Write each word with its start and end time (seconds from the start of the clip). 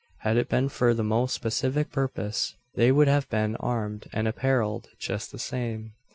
Had 0.21 0.35
it 0.35 0.49
been 0.49 0.67
for 0.67 0.95
the 0.95 1.03
most 1.03 1.43
pacific 1.43 1.91
purpose, 1.91 2.55
they 2.73 2.91
would 2.91 3.07
have 3.07 3.29
been 3.29 3.55
armed 3.57 4.07
and 4.11 4.27
apparelled 4.27 4.89
just 4.97 5.31
the 5.31 5.37
same. 5.37 5.93